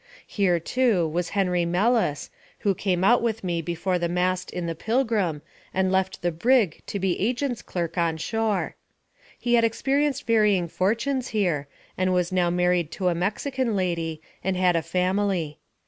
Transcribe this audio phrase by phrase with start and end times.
[0.25, 4.73] Here, too, was Henry Mellus, who came out with me before the mast in the
[4.73, 5.43] Pilgrim,
[5.75, 8.75] and left the brig to be agent's clerk on shore.
[9.37, 11.67] He had experienced varying fortunes here,
[11.99, 15.59] and was now married to a Mexican lady, and had a family.